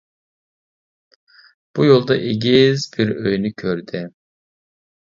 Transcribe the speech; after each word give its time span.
بۇ 1.77 1.87
يولدا 1.89 2.19
ئېگىز 2.25 2.89
بىر 2.97 3.15
ئۆينى 3.23 3.55
كۆردى. 3.67 4.07